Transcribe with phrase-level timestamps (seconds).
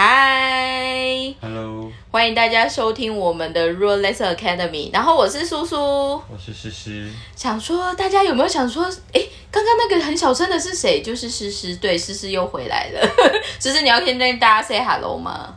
[0.00, 4.92] 嗨，Hello，欢迎大家收听我们的 Rule Lesson Academy。
[4.92, 7.10] 然后我是苏苏，我是诗诗。
[7.34, 11.02] 想说大家有没有想说，哎，刚刚那个很小声的是谁？
[11.02, 13.00] 就是诗诗，对，诗诗又回来了。
[13.58, 15.56] 诗诗，你要先跟大家 say hello 吗？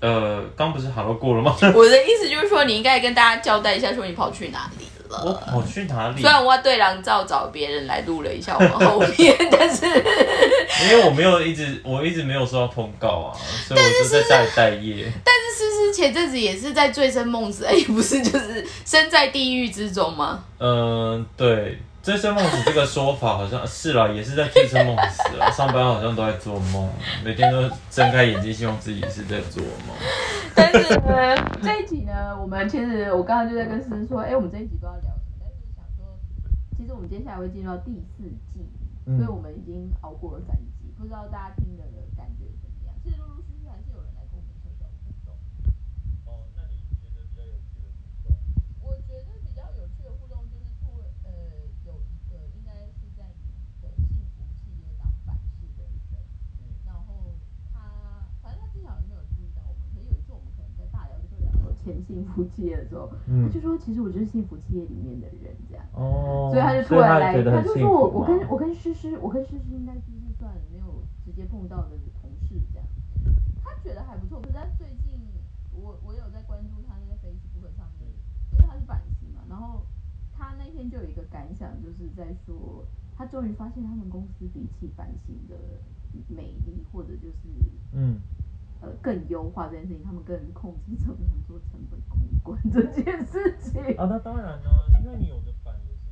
[0.00, 1.56] 呃，刚不是 hello 过了吗？
[1.74, 4.84] 我的意思就是说，你应该跟大家交代一下，说你跑去哪里。
[5.24, 6.20] 我跑去哪里？
[6.20, 9.84] 虽然我对狼照找别人来录了一下我们后面， 但是
[10.84, 13.36] 因为我没有一直，我一直没有收到通告啊，
[13.66, 15.12] 所以我就在家里待业。
[15.24, 20.42] 但是思思前阵子也是在醉生梦死，哎，不是就是身在地狱之中吗？
[20.58, 21.78] 嗯，对。
[22.02, 25.48] 醉生梦死这个说法好像是啦，也是在醉生梦死啊。
[25.54, 26.90] 上班好像都在做梦，
[27.24, 27.62] 每天都
[27.94, 29.94] 睁开眼睛，希望自己是在做梦。
[30.50, 36.18] 但是呢，这一集呢，我们其实我刚刚就在跟思思说，哎，我们这一集不知道聊什么，但是想说，
[36.76, 38.66] 其实我们接下来会进入到第四季，
[39.06, 41.86] 所以我们已经熬过了三季，不知道大家听的
[42.18, 42.90] 感觉怎么样？
[43.04, 45.38] 其实陆陆续续还是有人来跟我们小小互动。
[46.26, 48.34] 哦，那你觉得比较有趣的互动？
[48.82, 51.30] 我觉得比较有趣的互动就是突呃。
[51.82, 53.50] 有一个应该是在你
[53.82, 55.82] 的幸福企业当办事的
[56.14, 56.22] 人，
[56.86, 57.34] 然后
[57.74, 59.90] 他反正他至少也没有注意到我们。
[59.90, 61.50] 可是有一次我们可能在大聊特聊
[61.82, 65.84] 前幸福企业的时候，他就说其实我就是幸福企业里面的人这样。
[65.92, 66.50] 哦。
[66.52, 72.86] 所以他就突然来，他就说我我跟我跟诗诗，我跟诗诗应该就是算没有直接碰到的同事这样。
[73.62, 75.18] 他觉得还不错，可是他最近
[75.72, 78.10] 我我有在关注他那个 Facebook 上面，
[78.52, 79.86] 因为他是版型嘛，然后。
[80.34, 82.84] 他那天就有一个感想，就是在说，
[83.16, 85.54] 他终于发现他们公司比起版型的
[86.26, 87.48] 美丽，或者就是
[87.92, 88.18] 嗯
[88.82, 93.80] 呃更优化这件事情，他们更控制怎么样做成本控管这件事情。
[93.96, 96.10] 啊，那当然了，因为你有的版也是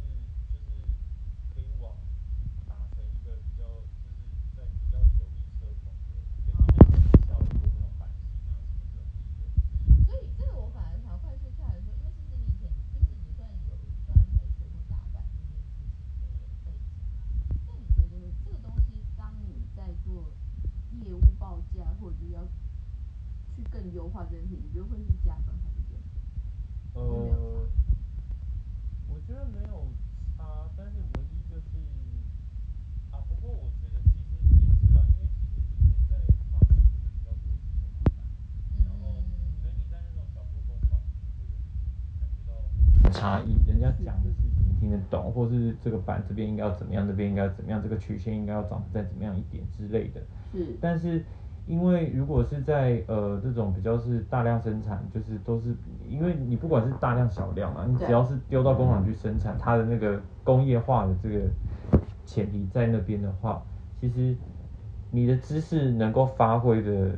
[0.48, 0.70] 就是
[1.52, 1.92] 可以往
[2.66, 3.64] 打成一个比较
[3.98, 4.22] 就是
[4.56, 6.14] 在比较有力车款的，
[6.46, 9.02] 可以比较效果那种版型啊什么的。
[10.06, 13.74] 所以这个我反而想快速下来说，因为其实你以前就是也算有。
[18.44, 20.32] 这个东西，当你在做
[20.90, 22.44] 业务报价，或者是要
[23.54, 26.20] 去更优化这件事情，你觉得会是加分还是减分？
[26.92, 27.64] 呃，
[29.08, 29.88] 我觉得没有
[30.36, 31.80] 差，但是唯一就是
[33.10, 36.20] 啊，不过我觉得其实也是啊，因为其实以前在
[36.52, 38.20] 画图的比较多是手画板，
[38.84, 39.24] 然后
[39.64, 41.00] 所以你在那种小部工坊
[41.40, 41.56] 会有
[42.20, 42.52] 感觉到
[43.10, 44.60] 差异，人家讲的事情。
[44.80, 50.20] 听得懂，或是这个板这边应该要怎么样，这边应该要怎么样，这个曲线应该要长再怎么样一点之类的。
[50.52, 51.24] 是，但是
[51.66, 55.74] 因为如果是在呃这种比较是大量生产，就是都是
[56.08, 61.40] 因为你不管是大量小量嘛，你只要是丢到工厂去生产，它的那个工业化的这个
[62.26, 63.62] 前提在那边的话，
[64.00, 64.36] 其实
[65.10, 67.12] 你的知识能够发挥的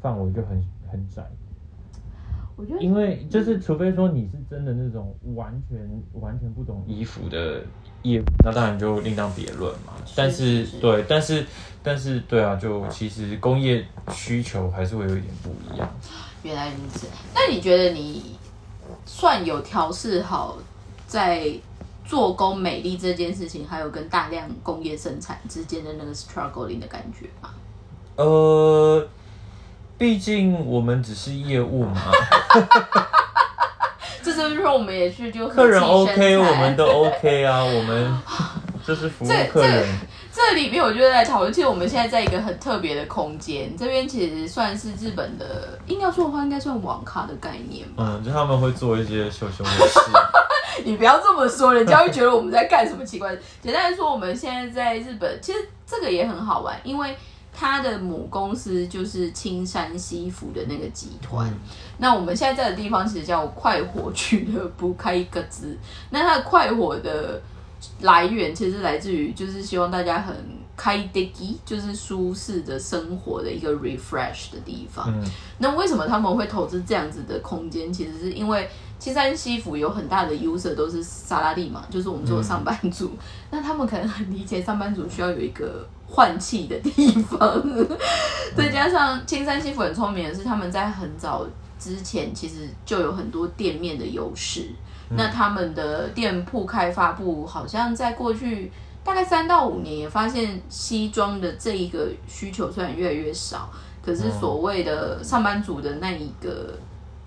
[0.00, 1.24] 范围就很很窄。
[2.80, 5.78] 因为就是，除非说你是真的那种完全
[6.20, 7.62] 完全不懂衣服的
[8.02, 9.92] 业，那当然就另当别论嘛。
[10.16, 11.46] 但是对，但是
[11.84, 15.88] 但是对啊，就其实工业需求还是会有一点不一样。
[16.42, 18.36] 原来如此，那你觉得你
[19.06, 20.58] 算有调试好
[21.06, 21.48] 在
[22.04, 27.50] 做工美丽这件事情，还有跟大量工业生产之间的那个 struggling 的感觉吗？
[28.16, 29.08] 呃。
[29.98, 32.00] 毕竟我们只是业务嘛，
[34.22, 38.22] 这就是说我们也是就客人 OK，我们都 OK 啊，我们
[38.86, 39.84] 就是服务客人。
[40.32, 48.04] 这里面我就在讨论，其实我们现在在一个很特别的空间，这边其实算是日本的，硬要说的话，应该算网咖的概念吧。
[48.06, 49.98] 嗯，就他们会做一些羞羞的事。
[50.84, 53.36] 你不要这么说，人家会觉得我们在干什么奇怪。
[53.60, 57.16] 简单来说，我们现在在日本，其实这个也很好玩，因为。
[57.60, 61.52] 他的母公司就是青山西服的那个集团。
[61.96, 65.76] 那我们现在在的地方其实叫快活俱乐部，开一个字。
[66.10, 67.42] 那它的快活的
[68.02, 70.32] 来源其实来自于，就是希望大家很
[70.76, 75.12] 开 d i 就是舒适的生活的一个 refresh 的地方。
[75.58, 77.92] 那为什么他们会投资这样子的空间？
[77.92, 83.12] 其实是因为青山西服有很大的 user 都是沙拉利嘛，就是我们做上班族。
[83.50, 85.86] 那他们可能很理解上班族需要有一个。
[86.10, 87.62] 换气的地方，
[88.56, 91.46] 再加上青山西服很聪明的是，他们在很早
[91.78, 94.70] 之前其实就有很多店面的优势。
[95.10, 98.72] 那他们的店铺开发部好像在过去
[99.04, 103.68] 大概三到五年，也发现西装的这一个需求虽然越来越少，
[104.02, 106.72] 可是所谓的上班族的那一个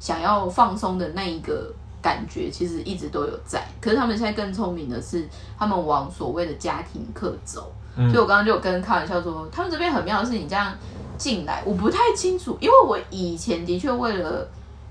[0.02, 1.72] 想要放松的那一个
[2.02, 3.64] 感觉，其实一直都有在。
[3.80, 5.26] 可是他们现在更聪明的是，
[5.58, 7.72] 他们往所谓的家庭课走。
[7.94, 10.74] 所以我刚刚就有跟开玩笑说，他们这边很妙的是，你这样
[11.18, 14.48] 进来，我不太清楚，因为我以前的确为了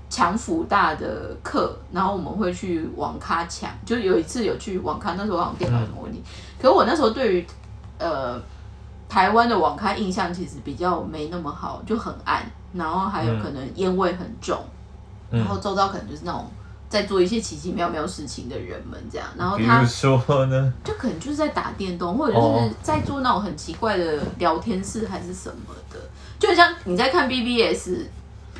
[0.07, 6.21] 抢辅大的课，然后我们会去网咖抢，就有一次有去网咖，那时候好像电脑有什么问题，
[6.61, 7.47] 可是我那时候对于
[7.97, 8.39] 呃
[9.09, 14.63] 台湾的网咖印象其实比较没那么好，就很暗，然后还有可能烟味很重，
[15.31, 16.49] 然后周遭可能就是那种
[16.89, 20.73] 在做一些奇奇妙妙事情的人们这样，然后他说呢？
[20.83, 25.97] 就可能就是在打电动，或者就是在做那种很奇怪的聊天室还是什么的，
[26.37, 28.05] 就很像你在看 BBS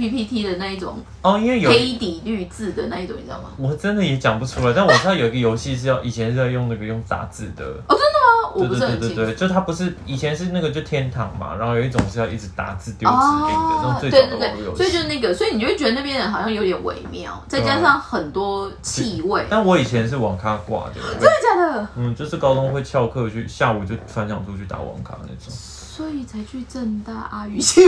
[0.09, 3.49] PPT 的那一种哦，因为有黑底绿字的那一种，你知道吗？
[3.57, 7.63] 我真的也讲不出来，但我知道有一个游戏是要以前是要用那个用杂志的。
[7.87, 8.51] 哦，真的吗？
[8.55, 9.15] 我对不是很清楚。
[9.15, 14.77] 对对对对，就它不是以前是那个就天堂嘛，然后有一种是要一直打字丢指令的、那种哦，最早的游戏。
[14.77, 21.87] 所以就是那个，所以你就会觉得那边人好像有点微妙，再加上很多气味，但我以前是网咖挂的，真的假的？
[21.95, 25.37] 嗯，就是高中会翘课去，下午就翻墙出去打网咖那种。
[25.47, 27.81] 所以才去正大阿语系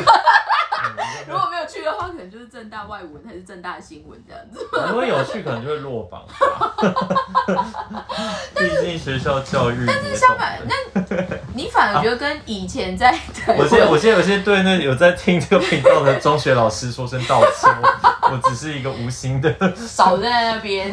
[1.27, 4.67] 如果没有去的话，可能就是正大外文还是正大新闻这样子。
[4.89, 6.75] 如果有去，可能就会落榜吧。
[8.55, 10.73] 毕竟学校教育，但是相反，那
[11.53, 19.53] 你反而觉得跟以前在台我先，我湾， 先，我先对那有在听这个频道的中学老师说声道歉，我我只是一个无心的。
[19.75, 20.91] 少在那边，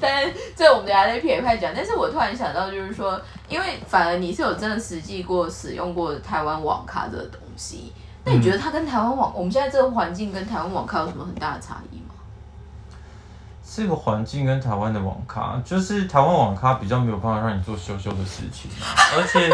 [0.00, 1.72] 但是这我们等一下再撇开讲。
[1.74, 7.92] 但是我突然想到，就是说，因为反而你是有真的实际过使用过台湾网咖这个东西，
[8.24, 12.14] 那你觉得它跟台湾网，我们现在这个环境跟台湾网咖有什么很大的差异吗？
[13.74, 19.50] 这个环境跟台湾的网咖，就是台湾网咖比较没有办法让你做羞羞的事情啊，而且，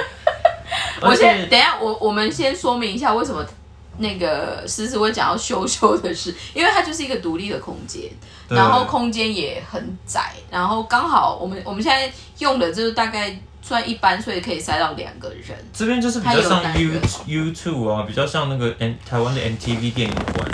[1.00, 3.44] 我而且先等一下，我我们先说明一下为什么
[3.98, 8.10] 那个思思会讲到羞羞的事，因为它就是一个独立的空间，
[8.48, 13.34] 对然后空间也很窄，然后刚好我们我们现在用的就是大概
[13.68, 15.56] 算一般，所以可以塞到两个人。
[15.74, 20.48] 这边就是比较像 U 单人 YouTube 啊，比较像那个 N 台湾的 MTV 电影馆。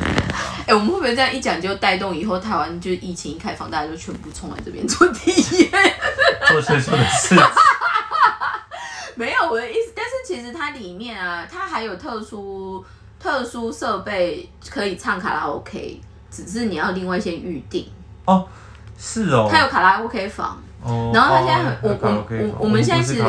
[0.67, 5.71] 哎、我们会不会这样一讲就带动以后台湾就是疫情一开放，大家就全部冲来这边做体验？
[6.49, 7.37] 做羞羞的事。
[9.15, 12.85] 没有我的意思，但是其实它里面啊，它还有特殊
[13.21, 16.01] 特殊设备可以唱卡拉 OK，
[16.33, 17.87] 只是你要另外先预定。
[18.25, 18.49] 哦
[18.99, 23.21] 是哦，它有卡拉 OK 房，哦，然后他现在很哦我我房我们现在是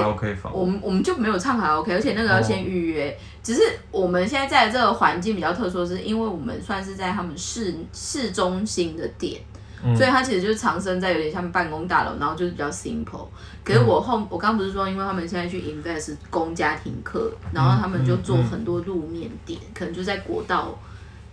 [0.51, 3.17] 我们我们就没有唱卡拉 OK，而且那个要先预约。
[3.41, 3.61] 只是
[3.91, 9.39] 我们现在在的这个环境比较特殊，是因为我们算是在他们市市中心的店，
[9.83, 13.27] 嗯所以它其实就是藏身在有点像办公大楼，然后就是比较 simple。
[13.63, 20.77] 可是我后、我刚不是说，因为他们现在去 invest 供家庭课，然后他们就做很多路面店，可能就在国道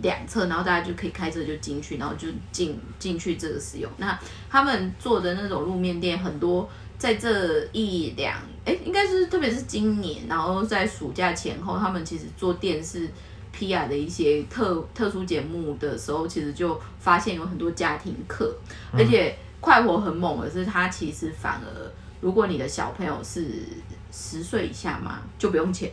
[0.02, 3.90] 两侧，然后大家就可以开车就进去，然后就进进去这个使用。
[3.96, 4.19] 那
[4.50, 6.69] 他们做的那种路面店很多，
[6.99, 13.08] 在这一两哎，应该是特别是今年，然后在暑假前后，他们其实做电视
[13.56, 18.54] PR 的一些特特殊节目的时候，其实就发现有很多家庭课，
[18.93, 23.62] 而且快活很猛的是，他其实反而如果你的小朋友是
[24.10, 25.90] 十岁以下嘛，就不用钱。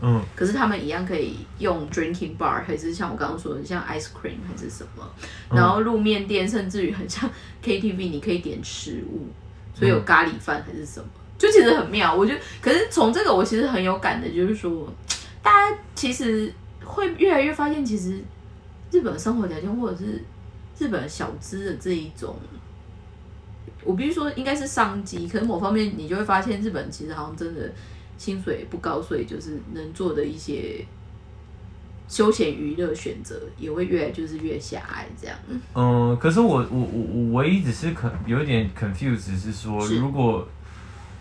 [0.00, 5.04] 嗯，可是他们一样可以用 drinking bar，还是像我刚刚说的像 ice cream 还是什么，
[5.50, 7.28] 然后路面店甚至于很像
[7.62, 9.26] KTV，你可以点食物，
[9.74, 12.14] 所以有咖喱饭还是什么，就其实很妙。
[12.14, 14.88] 我觉得，可是从这个我其实很有感的，就是说，
[15.42, 16.52] 大家其实
[16.84, 18.22] 会越来越发现，其实
[18.90, 20.22] 日本的生活条件或者是
[20.78, 22.36] 日本小资的这一种。
[23.84, 27.70] 我必须说，应该是商机，可是某方面你就会发现，日本其实好像真的
[28.18, 30.84] 薪水不高，所以就是能做的一些
[32.08, 35.36] 休闲娱乐选择也会越来就是越狭隘这样。
[35.74, 39.98] 嗯，可是我我我我唯一只是可有一点 confused 是说，是。
[39.98, 40.46] 如果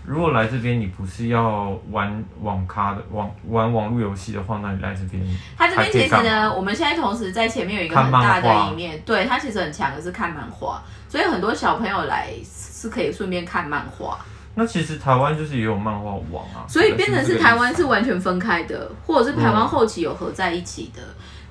[0.05, 5.21] 如果来这边你不是要玩网咖的网玩网络游戏的话，那你来这边
[5.57, 14.25] 他这边其实呢，我们现在同时在前面有一个很大的一面，对他其实很强的是看漫画，所以很多小朋友来是可以顺便看漫画，
[14.57, 21.01] 那其实台湾就是也有漫画网啊，所以变成是台湾是完全分开的，或者是台湾后期有合在一起的，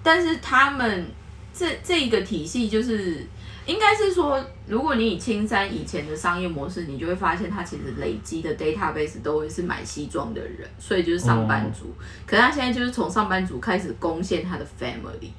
[0.02, 1.06] 但是他们
[1.54, 3.24] 这这一个体系就是。
[3.66, 11.92] 应该是说，如果你以青山以前的商业模式，你就会发现它其实累积的 database 都会是买西装的人，所以就是上班族。
[12.24, 15.30] 可是他现在就是从上班族开始攻陷他的 family。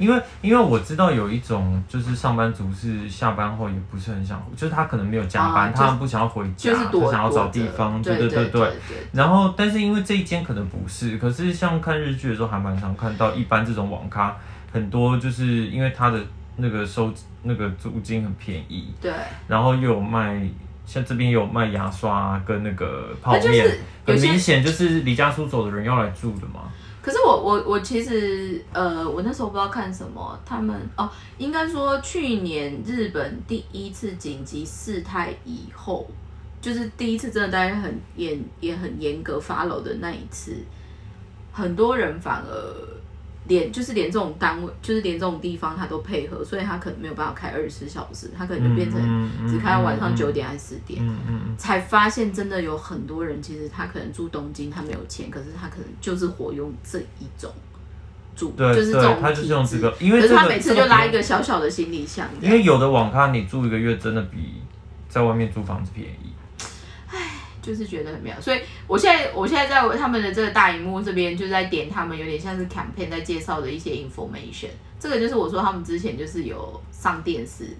[0.00, 8.70] 因为因为我知道有一种就是上班族是下班后也不是很想，就是他可能没有加班，啊他不想要回家，就是他想要找地方，对对对对对。
[9.12, 14.34] 然后，但是因为这一间可能不是，可是像看日剧的时候还蛮常看到，一般这种网咖
[14.72, 16.18] 很多就是因为它的
[16.56, 19.12] 那个收那个租金很便宜，对，
[19.46, 20.42] 然后又有卖，
[20.86, 26.62] 像这边也有卖牙刷跟那个泡面，很明显就是离家出走的人要来住的嘛。
[27.02, 36.06] 可是我我我其实呃，我那时候不知道看什么，他们哦，应该说去年日本第一次紧急事态以后，
[36.60, 40.54] 就是第一次真的大家很严也很严格 follow 的那一次，
[41.50, 42.99] 很多人反而
[43.50, 49.00] 连就是连这种单位，就是连这种地方他都配合，所以他可能没有办法开二十四小时，他可能就变成
[49.48, 51.04] 只开到晚上嗯九点还是十点。
[51.04, 57.52] 嗯嗯才发现真的有很多人，其实他可能住东京，他没有钱，可是他可能就是活用这一种
[58.36, 64.62] 住，对就是这种对他就是用体制这个因为可是他每次就拉一个个小小的行李箱，因为有的网咖你住一个月真的比
[65.08, 66.30] 在外面租房子便宜。
[67.62, 68.40] 就是觉得很妙。
[68.40, 74.70] 所以我现在我现在在他们的这个大荧幕这边，就在点他们有点像是 campaign 在介绍的一些 information。
[74.98, 77.76] 这个就是我说他们之前就是有上电视。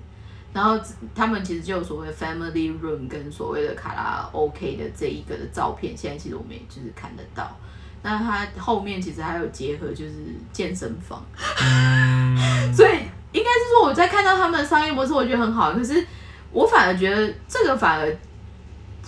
[0.53, 0.77] 然后
[1.15, 7.57] 他们其实就有所谓 family room 跟所谓的卡拉 OK 的这一个的照片，现在其实我们也就是看得到。
[8.03, 10.15] 那它后面其实还有结合就是
[10.53, 11.25] 健身房，
[11.63, 12.37] 嗯，
[12.75, 12.95] 所以
[13.31, 15.73] 应该是说我在看到他们的商业模式，我觉得很好。
[15.73, 16.05] 可是
[16.51, 18.17] 我反而觉得这个反而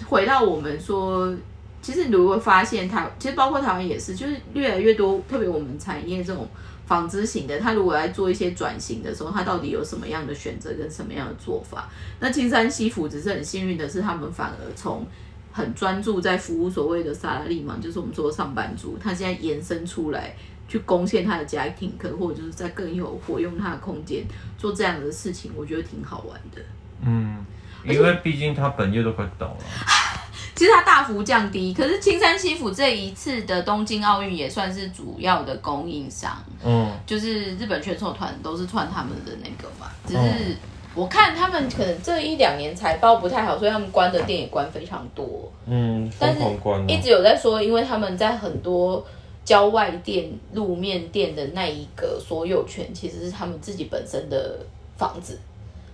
[0.08, 1.34] 回到我们说，
[1.80, 6.48] 其实你如果发现台，其实包括台湾也是，就是越来越多，特别我们产业这种
[6.86, 11.88] 纺织型的，它如果来做一些转型的时候，它到底有什么样的选择跟什么样的做法？
[12.20, 15.06] 那青山西服只是很幸运的是，他们反而从
[15.52, 20.34] 很专注在服务所谓的萨拉利嘛，就是我们说上班族，他现在延伸出来。
[20.68, 24.24] 去攻陷他的家庭，可或者就是在更有活用他的空间
[24.56, 26.62] 做这样的事情，我觉得挺好玩的。
[27.04, 27.44] 嗯，
[27.84, 29.56] 因为毕竟他本业都快倒了。
[30.54, 40.56] 其实它大幅降低，可是青山西府这一次的东京奥运也算是主要的供应商，嗯，就是日本选手团都是穿他们的那个嘛，只是嗯
[40.94, 46.40] 我看他们可能这一两年财报不太好，所以他们关的店也关非常多，嗯，但是
[46.86, 49.04] 一直有在说，因为他们在很多
[49.44, 54.58] 郊外店、路面店的那一个所有权其实是他们自己本身的
[54.98, 55.40] 房子，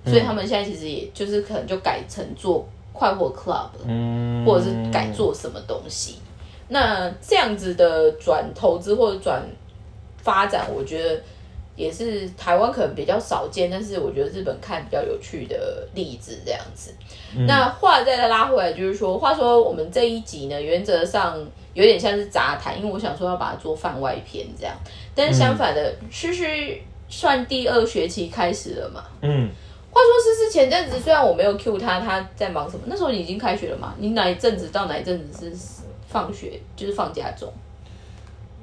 [0.08, 6.16] 所以他们现在其实也就是可能就改成做快活 club，嗯，或者是改做什么东西。
[6.68, 9.42] 那这样子的转投资或者转
[10.18, 11.20] 发展，我觉得
[11.76, 16.92] 也是台湾可能比较少见，但是我觉得日本看比较有趣的例子这样子。
[17.46, 21.38] 那话再拉回来，就是说，话说我们这一集呢，原则上
[21.72, 24.74] 有点像是杂谈，因为我想说要把它做番外篇这样。
[25.14, 26.76] 但是相反的，诗诗
[27.08, 29.04] 算第二学期开始了嘛？
[29.22, 29.48] 嗯，
[29.90, 32.82] 话说诗诗前阵子虽然我没有 cue 他，他在忙什么？
[32.86, 33.94] 那时候你已经开学了嘛？
[33.98, 35.56] 你哪一阵子到哪一阵子是
[36.06, 37.52] 放学，就是放假中？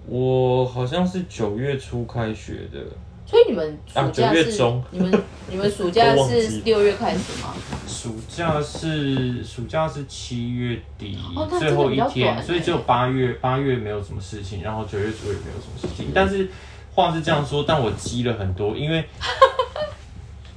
[0.07, 2.79] 我好像是九月初开学的，
[3.25, 7.55] 所以你们暑假啊九月是、中你们你们暑假 都忘记是六月开始吗？
[7.87, 16.11] 暑假是暑假是七月底、哦那最后一比较天，短所以只有八月八月没有什么事情，然后九月初也没有什么事情。
[16.13, 16.47] 但是
[16.93, 19.03] 话是这样说，但我积了很多，因为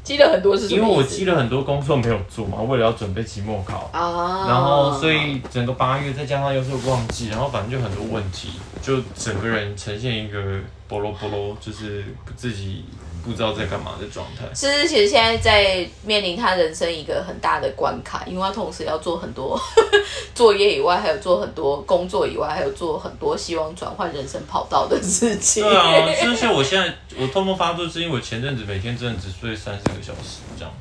[0.09, 3.91] 积了很多是什因为我积了很多工作没有做嘛，为了要准备期末考。
[3.93, 12.03] 啊，然后，所以整个八月再加上又是旺季，然后反正就很多问题，就整个人呈现一个波罗波罗，就是
[12.35, 12.87] 自己
[13.25, 14.45] 不知道在干嘛的状态。
[14.55, 19.61] 诗诗其实现在在面临他人生一个很大的关卡，因为他同时要做很多
[20.35, 25.63] 作业以外，还有做很多工作以外，还有做很多希望转换人生跑道的事情。
[25.63, 30.73] 对啊，就像我现在我偷偷发作，是因为我前阵子每天真的只睡三四个小时这样。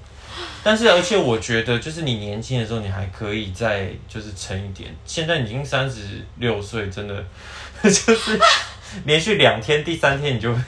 [0.63, 4.94] 但是，而且我觉得，就是你年轻的时候，你还可以再就是撑一点。
[5.06, 7.24] 现在已经三十六岁，真的
[7.82, 8.39] 就是
[9.06, 10.62] 连续两天，第三天你就会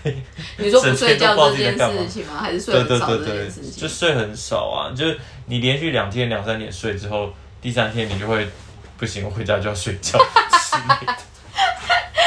[0.57, 2.39] 你说不睡觉这件事情吗？
[2.41, 3.81] 还是睡对很少这件事，情？
[3.81, 4.93] 就睡很少啊。
[4.95, 8.47] 就是你连续两天、两三点睡之后，第三天你就会
[8.97, 11.13] 不行，我回家就要睡觉之类的，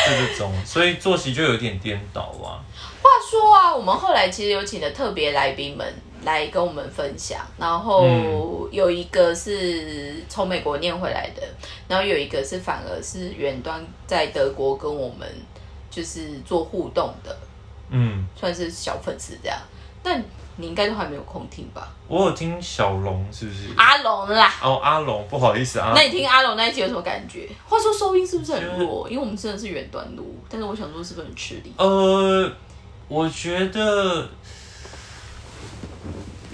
[0.07, 2.61] 就这种，所以作息就有点颠倒啊。
[3.03, 5.87] 话说啊，我们后来其实有请的特别来宾们
[6.25, 11.43] 来跟我们分享，然后嗯有一个是从美国念回来的，
[11.89, 15.29] 然后有一个是反而是远端在德国跟我们
[15.93, 17.37] 就是做互动的，
[17.91, 19.57] 嗯，算是小粉丝这样。
[20.03, 20.21] 但
[20.57, 21.89] 你应该都还没有空听吧？
[22.09, 23.69] 我有听小龙，是不是？
[23.77, 25.93] 阿龙啦，哦，阿龙，不好意思啊。
[25.95, 27.49] 那你听阿龙那一集有什么感觉？
[27.69, 29.09] 话说收音是不是很弱？
[29.09, 31.73] 因为我们真的是远端录，但是我想说是不是很吃力？
[31.77, 32.51] 呃，
[33.07, 34.29] 我觉得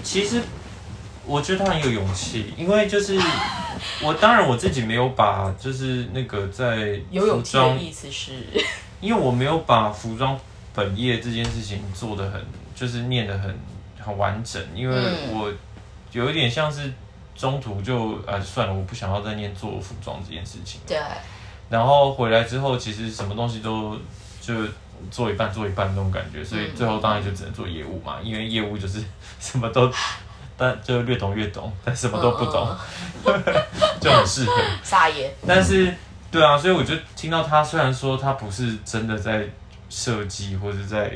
[0.03, 0.41] 其实
[1.25, 3.19] 我觉得他很有勇气，因为就是
[4.03, 8.33] 我当然我自己没有把就是那个在有勇服装，气的意思是，
[9.01, 10.37] 因为我没有把服装
[10.73, 12.41] 本业这件事情做的很
[12.75, 13.57] 就是念得很
[13.99, 15.33] 很完整，因为嗯。
[15.33, 15.53] 我
[16.11, 16.91] 有一点像是
[17.35, 20.81] 中途就啊算了，我不想要再念做服装这件事情。
[20.87, 20.97] 对，
[21.69, 23.95] 然后回来之后，其实什么东西都
[24.41, 24.55] 就
[25.11, 29.03] 做一半做一半那种感觉，所以最后当然就只能做业务嘛，因为业务就是
[29.39, 29.91] 什么都，
[30.57, 32.67] 但就略懂越懂，但什么都不懂，
[34.01, 34.53] 就很适合。
[34.83, 35.93] 撒野，但是，
[36.31, 39.47] 对啊，所以我就听到他虽然说他不是真的在
[39.89, 41.11] 设计或者在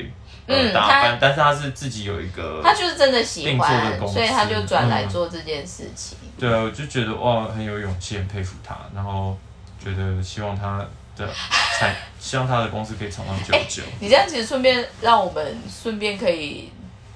[0.46, 6.18] 呃嗯打扮，但是他是自己有一个，他就是真的喜定做的欢，公司所以他就转来嗯做这件事情。
[6.38, 9.36] 对啊，我就觉得哇很有勇气，很佩服他，然后
[9.82, 10.84] 觉得希望他
[11.16, 11.28] 的
[11.78, 13.82] 才希望他的公司可以长长久久。
[14.00, 16.70] 你这样其实顺便让我们顺便可以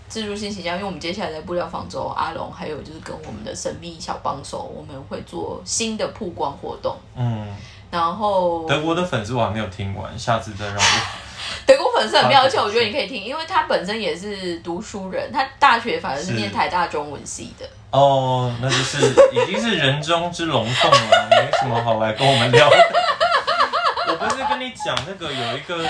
[0.09, 6.97] 置入性形象，因为我们接下来在布料方舟阿龙，还有就是跟我们的神秘小帮手，我们会做新的曝光活动。
[7.17, 7.47] 嗯，
[7.91, 10.81] 然后德国的粉丝我还没有听完，下次再让我。
[11.65, 17.67] 德国粉丝很妙，好而且我觉得你可以听，因为他本身也是读书人，他大学反而是是念台大中文系的。
[17.91, 18.99] 哦，那就是
[19.33, 22.77] 已经是人中之龙凤了，没什么好来跟我们聊的。
[24.09, 25.85] 我不是跟你讲那个有一个，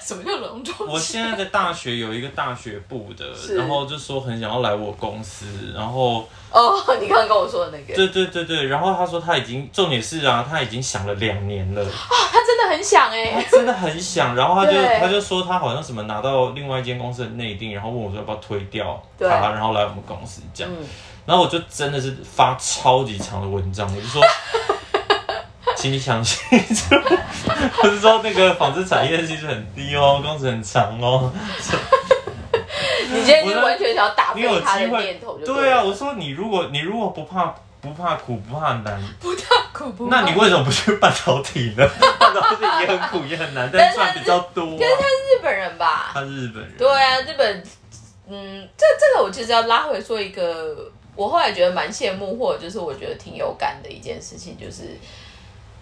[0.04, 0.74] 什么叫隆重？
[0.88, 3.24] 我现在在大学有一个大学部的，
[3.56, 20.72] 然后就说很想要来我公司，然后哦， 你刚刚跟我说的那个，对对对对，然后他说他已经重点是啊，他已经想了两年了，他真的很想哎、他真的很想，然后他就他就说他好像什么拿到另外一间公司的内定，然后问我说要不要推掉他，然后来我们公司这样。
[20.72, 20.86] 嗯，
[21.26, 24.22] 然后我就真的是发超级长的文章，我就说，
[25.80, 26.38] 请你相信，
[27.82, 31.32] 我是说那个纺织产业其实很低哦，工时很长哦。
[33.12, 41.88] 你今天是完全想要打你有飞他的念头就对啊，我说你如果你如果不怕不怕苦不怕难，不怕苦不怕那你为什么不去半导体呢？
[42.20, 44.76] 半导体也很苦也很难，但赚比较多、啊。
[44.78, 46.10] 日本人吧？
[46.12, 47.64] 他是日本人，对啊，日本，
[48.28, 50.76] 嗯，这这个我其实要拉回说一个，
[51.16, 54.96] 我后来觉得蛮羡慕，或者就是我觉得挺有感的一件事情，就是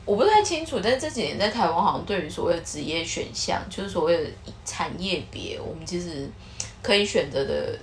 [0.08, 4.30] 我不太清楚，但是这几年在台湾好像对于所谓的职业选项，就是所谓的
[4.64, 6.26] 产业别，我们其实
[6.82, 7.78] 可以选择的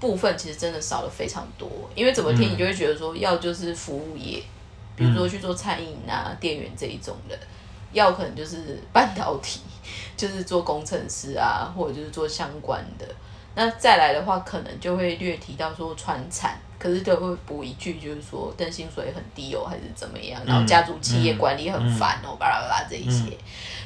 [0.00, 1.70] 部分，其实真的少了非常多。
[1.94, 4.42] 因为怎么听，嗯你就会觉得说，要就是服务业，
[4.96, 7.38] 比如说去做餐饮啊、店员这一种的，
[7.92, 9.60] 要可能就是半导体。
[10.16, 13.06] 就是做工程师啊，或者就是做相关的。
[13.54, 20.40] 那再来的话，可能就会略提到说传产，可是就会补一句，就是说，但薪水很低哦，还是怎么样？
[20.46, 23.36] 然后家族企业管理很烦哦，巴拉巴拉这一些。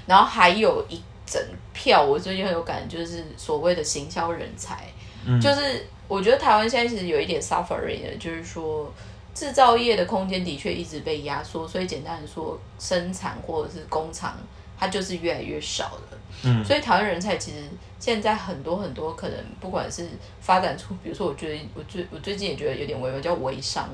[0.06, 4.88] 然后还有一整票，我最近很有感，就是所谓的行销人才，
[5.24, 8.92] 嗯就是我觉得台湾现在其实有一点 suffering 的，就是说。
[9.32, 14.36] 制造业的空间的确一直被压缩，所以简单的说，生产或者是工厂，
[14.80, 16.18] 它就是越来越少了。
[16.42, 17.58] 嗯所以台湾人才其实
[17.98, 20.08] 现在很多很多可能，不管是
[20.40, 23.86] 发展出，比如说，我觉得我最我最近也觉得有点微微叫微商，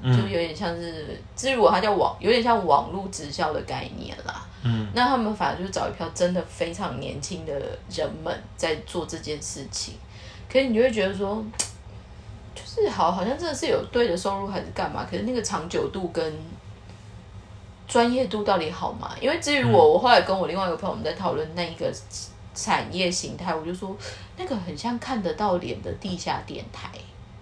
[0.00, 4.46] 就嗯有点像是，至于我它叫网，有点像网络直销的概念啦。
[4.62, 7.52] 嗯那他们反而就是找一票真的非常年轻的
[7.90, 9.94] 人们在做这件事情，
[10.52, 11.44] 可是你就会觉得说，
[12.54, 15.04] 就是好，好像真的是有对的收入还是干嘛？
[15.10, 16.32] 可是那个长久度跟
[17.90, 19.10] 专业度到底好吗？
[19.20, 21.92] 因为至于我，我后来跟我另外一个朋友我们在讨论那一个
[22.54, 23.96] 产业形态，我就说
[24.36, 26.88] 那个很像看得到脸的地下电台。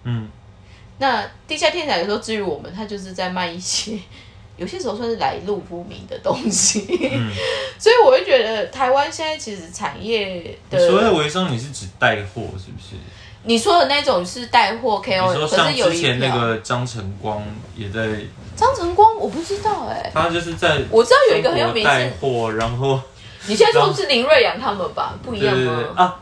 [0.03, 0.27] 嗯
[0.97, 3.97] 那地下电台有时候至于我们，它就是在卖一些
[4.57, 7.31] 有些时候算是来路不明的东西，嗯，
[7.79, 12.95] 所以我会觉得台湾现在其实产业的，所谓的微商，你是指带货是不是？
[13.43, 17.41] 你说的那种是带货 KOL，可是有一之前那个张晨光
[17.75, 18.07] 也在，
[18.55, 22.99] 张晨光，我不知道哎、他就是在我知道有一个很有名带，货，然后
[23.47, 25.13] 你现在说的是林瑞阳他们吧？
[25.23, 25.83] 不一样吗？
[25.95, 26.19] 啊。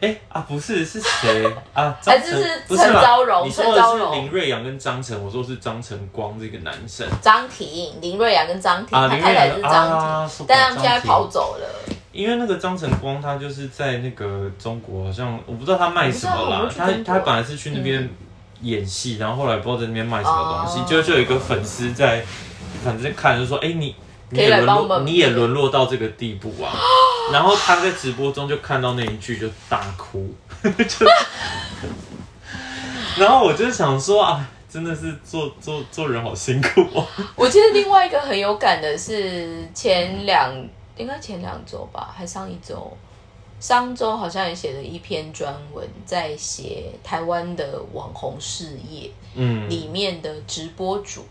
[0.00, 1.96] 哎啊，不是是谁啊？
[2.02, 11.26] 张晨还是是陈昭荣陈昭荣林瑞阳跟张晨，我说是张晨光这个男生张庭、林瑞阳跟张庭，啊，他太太是张啊，庭，但他们现在跑。
[11.28, 11.93] 走了。
[12.14, 18.08] 因为那个张晨光，他就是在那个中国，好像我不知道他卖什么啦他他本来是去那边
[18.62, 20.86] 演戏，然后后来不知道在那边卖什么东西，哦。
[20.88, 22.24] 就就有一个粉丝在，
[22.84, 23.96] 反正看就说，哎、你
[24.30, 26.72] 你也沦落，你也沦落到这个地步啊。
[27.32, 31.06] 然后他在直播中就看到那一句就大哭， 就，
[33.18, 37.06] 然后我就想说啊，真的是做做做人好辛苦哦。
[37.34, 40.52] 我记得另外一个很有感的是前两，
[40.96, 42.90] 应该前两周吧，还上一周，
[43.58, 49.68] 上周好像也写了一篇专文，在写台湾的网红事业嗯。
[49.68, 51.24] 里面的直播主。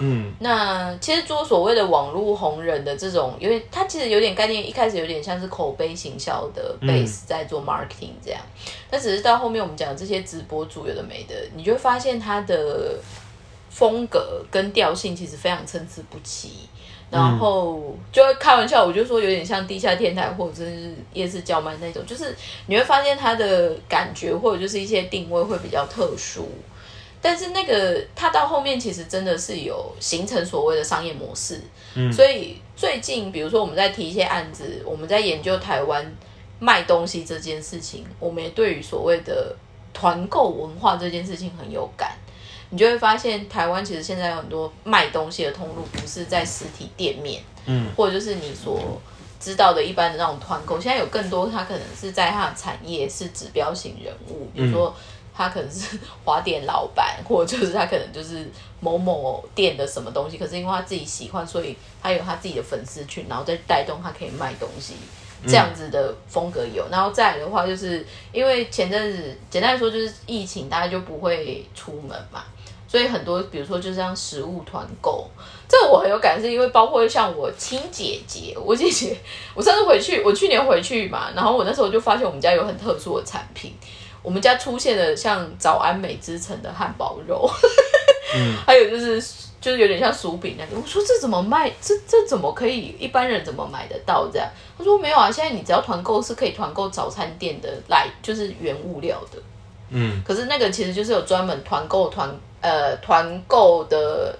[0.00, 0.32] 嗯。
[0.40, 6.88] 那其实做所谓的网络红人的这种，因为它其实有点概念，一开始有点像是口碑行销的嗯。
[6.88, 8.40] base 在做 marketing 这样，
[8.90, 12.98] 但只是到后面我们讲的这些直播主有的没的，你就会发现它的
[13.70, 16.68] 风格跟调性其实非常参差不齐。
[17.10, 22.34] 然后就会开玩笑，我就说有点像地下天台或者是夜市叫卖那种，就是
[22.66, 26.48] 你会发现它的感觉或者就是一些定位会比较特殊。
[27.22, 31.60] 但是那个它到后面其实真的是有形成所谓的商业模式，
[31.94, 36.04] 嗯所以最近比如说我们在提一些案子，我们在研究台湾
[36.58, 39.56] 卖东西这件事情，我们也对于所谓的
[39.92, 42.16] 团购文化这件事情很有感。
[42.70, 49.00] 你就会发现，台湾其实现在有很多卖东西的通路，不是在实体店面，嗯，或者就是你所
[49.38, 54.94] 知道的一般的那种团购，现在有更多，他可能是在他的产业是指标型人物，比如说
[55.34, 58.50] 他可能是华店老板， 或者就是他可能就是
[58.80, 64.94] 某某店的什么东西，可是因为他自己喜欢，所以他有他自己的粉丝群，然后再带动他可以卖东西。
[65.46, 72.42] 这样子的风格有，然后再来的话，就是因为前阵子简单来说就是疫情，大家就不会出门嘛，
[72.96, 75.28] 所以很多比如说就像食物团购，
[75.68, 79.14] 这个我很有感，是因为包括像我亲姐姐，我姐姐，
[79.54, 83.74] 我上次回去，我去年回去嘛，然后我那时候就发现我们家有很特殊的产品，
[84.22, 87.46] 我们家出现了像早安美之城的汉堡肉，
[88.34, 89.22] 嗯， 还有就是
[89.60, 90.82] 就是有点像薯饼那种。
[90.82, 91.70] 我说这怎么卖？
[91.82, 94.48] 这这怎么可以一般人怎么买得到这样？
[94.78, 99.38] 他说没有啊，现在你只要团购是可以团购早餐店的来就是原物料的。
[99.88, 102.28] 嗯，可是那个其实就是有专门团购团
[102.60, 104.38] 呃团购的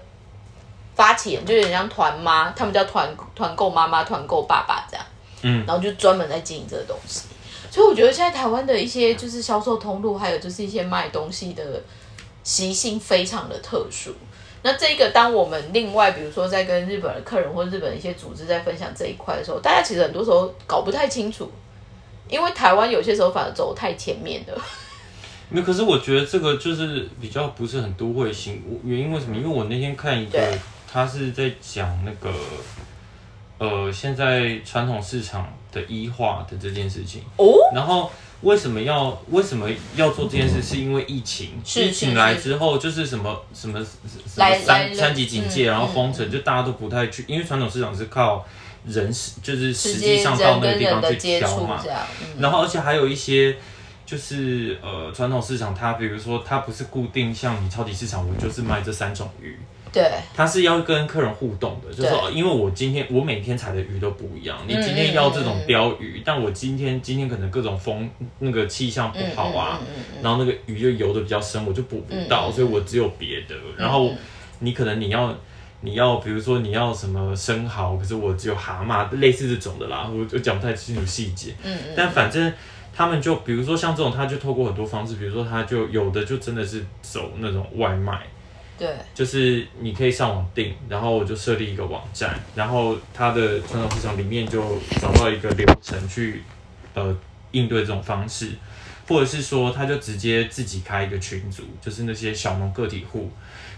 [0.95, 5.05] 发起人，就有点像团妈，他们叫团团购妈妈、团购爸爸这样。
[5.43, 7.27] 嗯然后就专门在经营这个东西。
[7.69, 11.63] 所以我觉得现在台湾的一些就是销售通路，还有就是一些卖东西的
[12.43, 14.15] 习性非常的特殊。
[14.63, 21.51] 那这个，当我们另外比如说在跟日本的客人或日本的一些组织在分享这一块的时候，大家其实很多时候搞不太清楚，
[22.27, 24.59] 因为台湾有些时候反而走太前面了。
[25.49, 28.61] 没有，可是我觉得这个就是比较不是很都会性。
[28.67, 29.37] 我原因为什么？
[29.37, 30.57] 因为我那天看一个，
[30.91, 32.33] 他是在讲那个
[33.57, 37.21] 呃，现在传统市场的医化的这件事情。
[37.37, 40.61] 哦，然后为什么要为什么要做这件事？
[40.61, 48.45] 是因为疫情，疫情来之后就是什么什么什么三三级警戒，嗯然后封城，就大家都不太去，因为传统市场是靠
[48.85, 51.81] 人实，就是实际上到那个地方去挑嘛。
[52.37, 53.55] 然后而且还有一些。
[54.07, 59.59] 就是呃，传统市场它比如说它不是固定像你超级市场，我就是卖这三种鱼，
[59.91, 69.81] 对，它是要跟客人互动的，就是说，因为我今天我每天采的鱼都不一样，你嗯今天要这种鲷鱼，但我今天今天可能各种风那个气象不好啊，
[70.23, 73.55] 然后那个鱼就游的比较深，我就捕不到，所以我只有别的。
[73.75, 74.13] 然后
[74.59, 75.35] 你可能你要
[75.81, 82.53] 你要比如说你要什么生蚝，可是我只有蛤蟆，类似这种的啦，我我讲不太清楚细节，嗯嗯，但反正。
[82.97, 88.25] 他们就比如说像这种，他就透过很多方式，比如说他就有的就真的是走那种外卖，
[88.75, 96.41] 对，就是你可以上网订，然后我就设立一个网站，然后他的传统市场里面就找到一个流程去
[96.95, 97.15] 呃
[97.51, 98.53] 应对这种方式，
[99.07, 103.29] 或者是说他就直接自己开一个群组，就是那些小农个体户，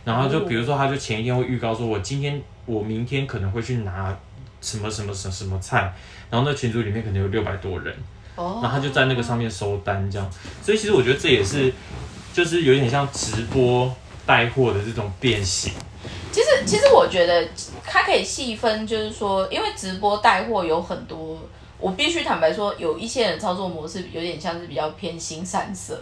[0.06, 4.18] 然后就比如说他就前一天会预告说，我今天我明天可能会去拿
[4.62, 5.94] 什么什么什么什么菜，
[6.30, 7.94] 然后那群组里面可能有六百多人，
[8.40, 10.32] 哦，然后他就在那个上面收单这样，
[10.64, 11.74] 所以其实我觉得这也是
[12.34, 13.94] 就是有点像直播
[14.26, 15.74] 带货的这种变形。
[16.32, 17.46] 其实，其实我觉得
[17.84, 21.38] 它可以细分，就是说，因为直播带货有很多，
[21.78, 26.00] 我必须坦白说，有一些人操作模式有点像是比较偏新三色，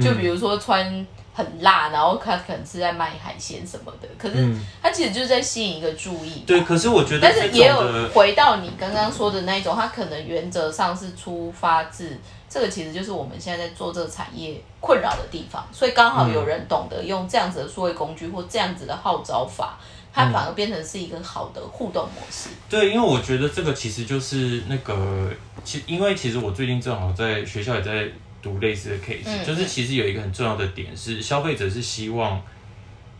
[0.00, 6.44] 就比如说穿很辣，然后他可能是在卖海鲜什么的，可是嗯他其实就是在吸引一个注意。
[6.46, 12.16] 对，可是我觉得但是也有，回到你刚刚说的那一种，它可能原则上是出发自
[12.48, 15.62] 这个，其实就是我们现在在做这个产业困扰的地方。
[15.70, 19.78] 所以刚好有人懂得用这样子的数位工具或这样子的号召法，
[20.14, 22.48] 它反而变成是一个好的互动模式。
[22.70, 25.30] 对，因为我觉得这个其实就是那个，
[25.62, 28.08] 其因为其实我最近正好在学校也在
[28.46, 32.40] 读类似的 case，、嗯就是其实有一个很重要的点是，消费者是希望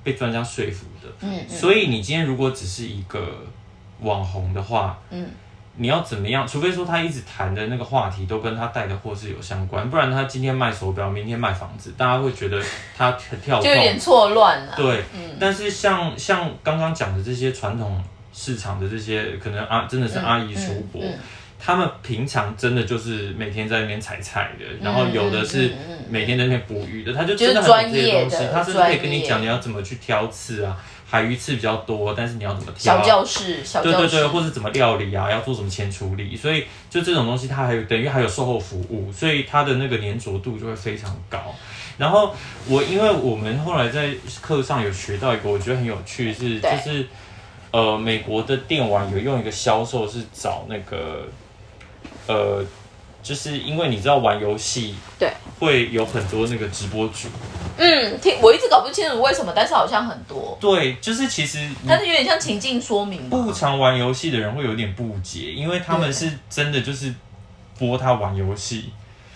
[0.05, 3.45] 被专家说服的，嗯嗯所以你今天如果只是一个
[4.03, 5.27] 网红的话，嗯，
[5.77, 6.47] 你要怎么样？
[6.47, 12.63] 除非说他一直谈的那个话题都跟他带的货是有相关，不然他今天卖手表，明天卖房子，大家会觉得
[12.97, 14.01] 他很跳就有点动。
[14.01, 14.75] 错乱了。
[14.77, 18.01] 对，嗯但是像像刚刚讲的这些传统
[18.33, 21.03] 市场的这些，可能阿真的是阿姨叔伯，
[21.59, 25.73] 他们平常真的就是每天在那边采菜的，然后有的是
[26.09, 30.77] 每天在那边捕鱼的，他就就是真的很懂这些专业东西，他甚至可以跟你讲你要怎么去挑刺啊，
[31.09, 33.05] 海鱼刺比较多，但是你要怎么挑小啊。
[33.05, 41.55] 教室，小教室，对对对，或者怎么料理啊，要做什么前处理，所以就这种东西，它还有等于还有售后服务，所以它的那个粘着度就会非常高。
[41.99, 42.35] 然后
[42.69, 44.11] 我因为我们后来在
[44.43, 47.07] 课上有学到一个，我觉得很有趣是，就是
[47.71, 51.27] 呃，美国的电玩有用一个销售是找那个
[52.27, 52.65] 呃，
[53.23, 57.29] 就是因为你知道玩游戏对，会有很多那个直播主，
[57.77, 67.13] 嗯，听我一直搞不清楚为什么，但是好像很多，对，就是其实你它是有点像情境说明不常玩游戏的人会有点不解，因为他们是真的就是
[67.79, 68.93] 播他玩游戏，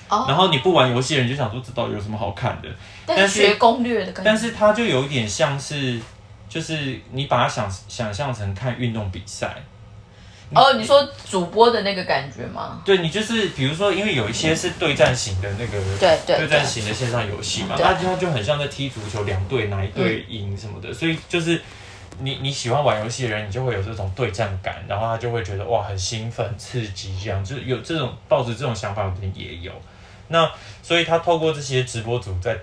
[0.08, 0.24] 哦。
[0.28, 2.68] 然后你不玩游戏的人就想说这到底有什么好看的？
[3.06, 6.00] 但学攻略的感觉，但是它就有一点像是，
[6.48, 9.56] 就是你把它想想象成看运动比赛，
[10.54, 12.82] 哦，你说主播的那个感觉吗？
[12.84, 21.60] 对你就是比如说，因为有一些是对战型的那个对对对战型的线上游戏嘛，对那它就很像在踢足球，两队哪一队赢什么的，所以就是。
[22.22, 29.72] 你你喜欢玩游戏的人，你就会有这种对战感，然后他就会觉得哇很兴奋、刺激，这样就是有这种抱着这种想法的人也有。
[30.28, 30.46] 那
[30.82, 32.58] 所以他透过这些直播主在，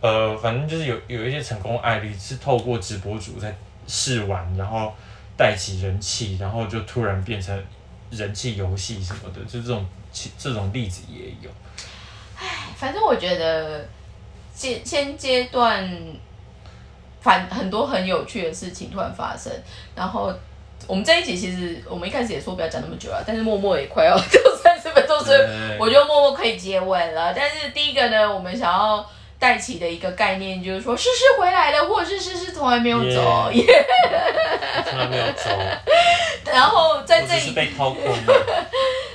[0.00, 3.52] 呃，反正就是有有一些成功案例是透过直播主在
[3.88, 4.94] 试玩，然后
[5.36, 7.64] 带起人气，然后就突然变成
[8.10, 11.50] 人气游戏什么的，就这种其这种例子也有。
[12.38, 13.86] 唉反正我觉得
[14.54, 15.88] 现现阶段，
[17.20, 19.52] 反很多很有趣的事情突然发生，
[19.94, 20.32] 然后。
[20.86, 25.38] 我们在一起其实我们一开始也说不要讲那么久了，但是默默也快要就三十分钟，所以
[25.80, 27.32] 我就默默可以接吻了。
[27.34, 29.04] 但是第一个呢，我们想要
[29.46, 33.48] 带起的一个概念就是说，诗诗回来了，或者是诗诗从来没有走。
[33.52, 33.64] 耶
[34.84, 35.48] 从来没有走，
[36.44, 38.66] 然后在这一季被掏空了。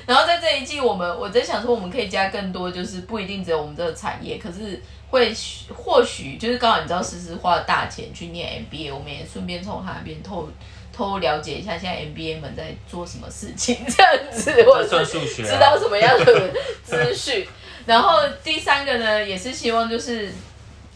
[0.05, 10.49] 然后在这一季，我们我在想说，我们可以加更多，就是不一定只有我们这个产业，可是会许或许就是刚好你知道，诗诗花了大钱去念 MBA，我们也顺便从他那边偷
[10.93, 16.49] 偷了解一下现在 MBA 们在做什么事情，这样子，或者是数学、知道啊，什么样的
[16.85, 17.45] 资讯。
[17.85, 20.31] 然后第三个呢，也是希望就是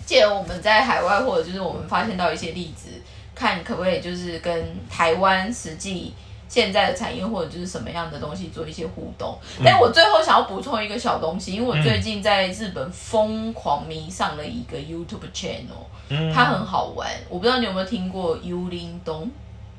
[0.05, 2.89] 借由我们在海外或者就是我们发现到一些例子，
[3.33, 6.13] 看可不可以就是跟台湾实际
[6.47, 9.37] 现在的产业或者就是什么样的东西做一些互动。
[9.63, 17.09] 但我最后想要补充一个小东西，因为我最近在日本疯狂迷上了一个 YouTube channel，嗯它很好玩。
[17.27, 19.29] 我不知道你有没有听过幽灵东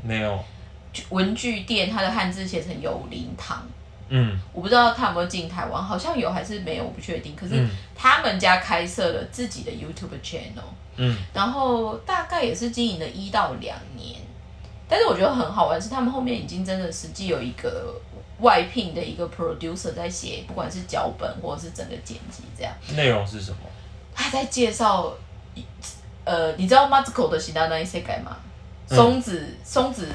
[0.02, 0.38] 没有，
[1.10, 3.64] 文具店，它的汉字写成有灵堂。
[4.08, 7.34] 嗯我不知道他有没有进台湾，好像有还是没有，我不确定。
[7.34, 10.62] 可是嗯他们家开设了自己的 YouTube channel，
[10.96, 14.20] 嗯然后大概也是经营了一到两年。
[14.88, 17.92] 但是我觉得很好玩，是他们后面已经真的实际有一个
[18.38, 22.72] 外聘的一个 producer 在写，不管是脚本或者是整个剪辑这样。
[22.94, 23.58] 内容是什么？
[24.14, 25.12] 他在介绍，
[26.24, 28.36] 呃，你知道 Mazco 的《喜大那一些改吗？
[28.88, 30.06] 嗯松子松子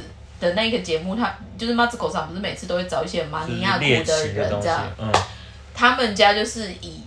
[0.42, 5.10] 的那个节目，他就是 Mazco 上不是每次都会找一些马尼亚猎谷的人这样，，嗯
[5.74, 7.02] 他们家就是以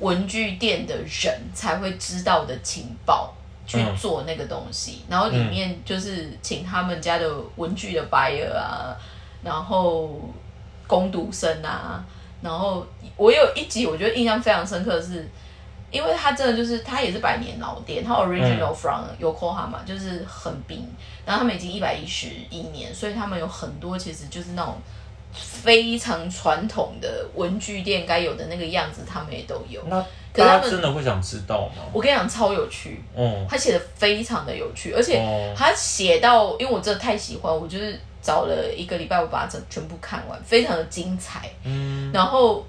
[0.00, 3.32] 文具店的人才会知道的情报
[3.66, 8.94] 去嗯做那个东西，然后里面就是请他们家的文具的 buyer 啊，
[9.42, 10.20] 然后
[10.86, 12.04] 攻读生啊，
[12.42, 15.26] 然后我有一集我觉得印象非常深刻的是。
[15.90, 20.86] 因为他真的就是他也是百年老店，他 original from Yokohama、就是横滨，
[21.26, 24.76] 然后他们已经一百一十一年，所以他们有很多其实就是那种
[25.32, 29.82] 非常传统的文具店该有的那个样子，他们也都有。
[29.88, 30.00] 那
[30.32, 31.82] 可是他们真的会想知道吗？
[31.92, 41.50] 我跟你讲，超有趣，嗯，他写的非常的有趣，而且哦他写到，因为我真的太喜欢，我就是找了一个礼拜，我把它整全部看完，非常的精彩。
[41.64, 42.64] 嗯然后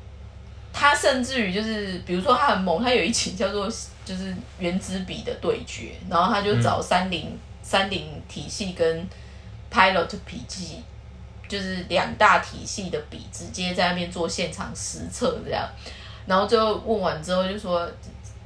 [0.73, 3.69] 他甚至于就是，比如说他很猛，他有一集叫做
[4.05, 9.07] 就是原子笔的对决，然后他就找三菱、三菱体系跟
[9.71, 10.83] Pilot 体系，
[11.47, 15.67] 就是两大体系的笔，直接在那边做现场实测这样，
[16.25, 17.89] 然后最后问完之后就说，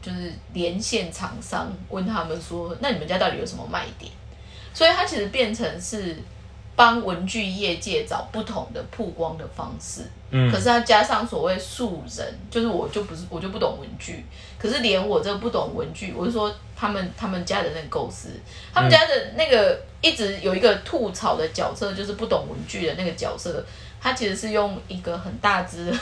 [0.02, 4.12] 就是连线厂商问他们说，那你们家到底有什么卖点？
[4.74, 6.18] 所以它其实变成是
[6.76, 10.02] 帮文具业界找不同的曝光的方式。
[10.30, 10.52] 嗯。
[10.52, 14.26] 可是他加上所谓素人，就是我就不是我就不懂文具，
[14.58, 18.30] 可是连我这个不懂文具，我就说他们他们家的那个构思，
[18.74, 23.64] 他们家的那个一直有一个吐槽的角色，就是不懂文具的那个角色，
[24.02, 25.98] 他其实是用一个很大只的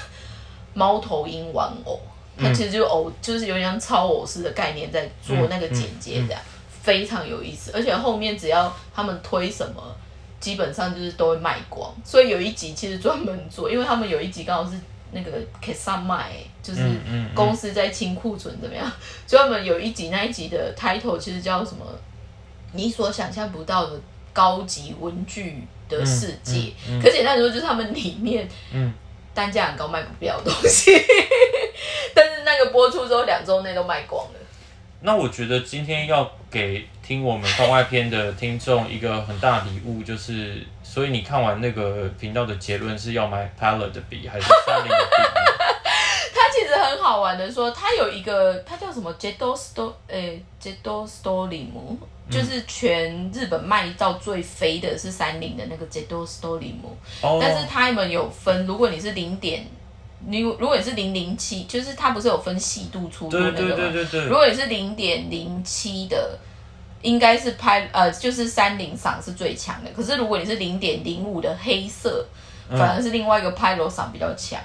[0.74, 2.00] 猫头鹰玩偶，
[2.38, 6.42] 它其实就偶就是有点像超偶式的概念在做那个剪接，这样、
[6.82, 9.84] 非常有意思，而且后面只要他们推什么。
[10.44, 14.78] 基本上就是都会卖光，所以有一集其实专门做，因为他们有一集刚好是
[15.14, 16.82] 那个 k e a 卖，就是
[17.34, 18.92] 公司在清库存怎么样，
[19.26, 21.86] 所以他们有一集那一集的 title 其实叫什么？
[22.74, 24.02] 你所想象不到的
[24.34, 28.94] 高级文具的世界，可简单来说就是他们里面嗯。
[29.36, 30.92] 单价很高卖不掉的东西，
[32.14, 34.40] 但是那个播出之后两周内都卖光了。
[35.06, 45.68] 那我觉得今天要给听我们番外篇的听众一个很大礼物，就是，所以你看完那个频道的结论是要买 Pilot 的笔还是三菱的笔呢？
[46.34, 51.68] 它其实很好玩的说，它有一个它叫什么？Jedo Sto 诶 Jedo Stolim，
[52.32, 56.76] 就是全日本卖到最飞的是三菱的那个 Jedo Stolim，
[57.22, 59.66] 哦，但是他们有分，如果你是零点，
[60.26, 63.76] 你如果你是零零七，就是它不是有分细度粗度那个吗？
[63.76, 66.38] 对对对对，如果你是零点零七的，
[67.02, 69.92] 应该是拍呃，就是三菱赏是最强的。
[69.96, 72.26] 可是如果你是零点零五的黑色，
[72.70, 74.60] 嗯反而是另外一个拍罗赏比较强，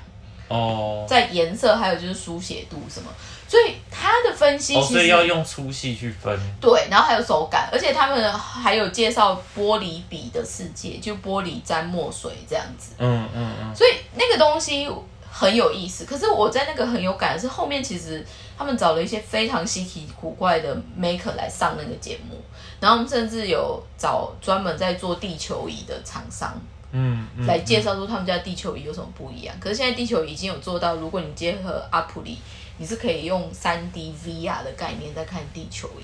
[0.48, 3.10] 哦，在颜色还有就是书写度什么。
[3.48, 6.38] 所以它的分析哦，其实、所以要用粗细去分。
[6.60, 12.92] 对，然后还有手感，而且他们还有介绍玻璃笔的世界，就玻璃沾墨水这样子。
[12.98, 14.86] 嗯嗯嗯，所以那个东西
[15.30, 16.04] 很有意思。
[16.04, 18.24] 可是我在那个很有感的是后面其实
[18.56, 22.40] 他们找了一些非常稀奇古怪的 maker 来上那个节目，
[22.80, 26.52] 然后我们甚至有找专门在做地球仪的厂商
[26.90, 29.54] 嗯嗯，来介绍说他们家地球仪有什么不一样。
[29.60, 32.38] 可是现在地球仪已经有做到，如果你结合阿普里，
[32.78, 36.02] 你是可以用三 D VR 的概念在看地球仪。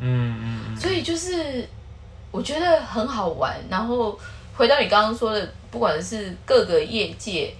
[0.00, 1.68] 嗯嗯嗯，所以就是
[2.30, 3.56] 我觉得很好玩。
[3.70, 4.18] 然后
[4.56, 7.54] 回到你刚刚说的，不管是各个业界，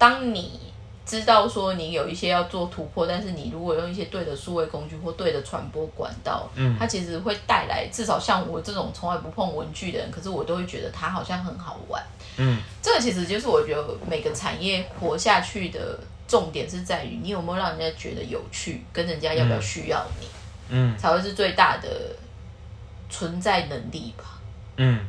[0.00, 0.58] 当你
[1.04, 12.02] 知道说你有一些要做突破，但是你如果用一些对的数位工具或对的传播管道，嗯它其实会带来至少像我这种从来不碰文具的人，可是我都会觉得它好像很好玩。
[12.38, 20.26] 嗯这个其实就是我觉得每个产业活下去的重点是在于你有没有让人家觉得有趣，跟人家要不要需要你。
[20.72, 21.88] 嗯才会是最大的
[23.10, 24.38] 存在能力吧。
[24.76, 25.00] 嗯，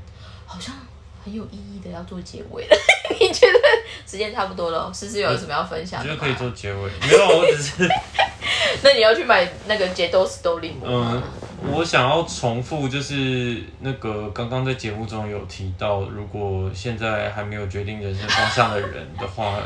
[0.47, 0.75] 好像
[1.23, 2.75] 很有意义的要做结尾了，
[3.19, 3.59] 你觉得
[4.07, 4.91] 时间差不多了？
[4.93, 6.89] 思思有什么要分享的觉得可以做结尾。
[7.01, 7.89] 没有，我只是
[8.83, 10.81] 那你要去买那个 Jedo Story 吗？
[10.85, 11.23] 嗯，
[11.71, 19.59] 我想要重复，就是那个刚刚在节目中有提到，如果现在还没有决定人生方向的人的话，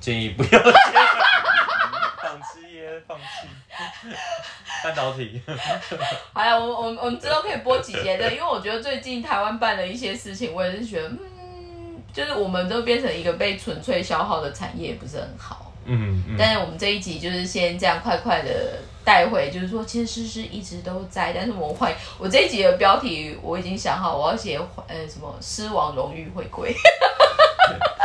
[0.00, 0.62] 建议不要
[2.22, 3.48] 放弃耶，放弃。
[4.82, 5.40] 半导体，
[6.32, 15.72] 好了，我我们我们之后可以播几节的，因为我觉得最近台湾办的一些事情，我也是觉得，嗯，就是我们都变成一个被纯粹消耗的产业，不是很好。
[15.84, 26.72] 嗯嗯，但是我们这一集就是先这样快快的带回，就是说其实诗诗一直都在，但是我换我这一集的标题我已经想好，我要写呃什么狮王荣誉回归。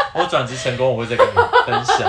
[0.16, 1.34] 我转职成功，我会再跟你
[1.66, 2.08] 分享。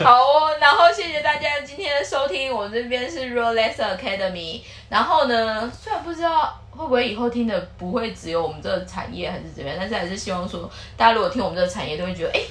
[0.00, 4.60] 好哦，然后谢谢大家今天的收听，我这边是 Rolex Academy。
[4.88, 12.42] 然后呢，虽然不知道会不会以后听的不会只有我们这个产业还是怎么样，但是还是希望说，大家如果听我们这个产业，都会觉得，哎，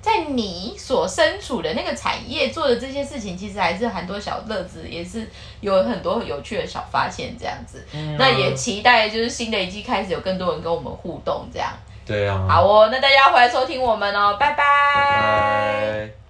[0.00, 5.28] 在你所身处的那个产业做的这些事情，其实还是很多小乐子，也是
[5.60, 7.86] 有很多有趣的小发现这样子。
[7.92, 11.72] 嗯那也期待就是新的一季开始有更多人跟我们互动这样。
[12.06, 14.64] 对啊，好哦，那大家回来收听我们哦，拜拜拜
[16.10, 16.23] 拜。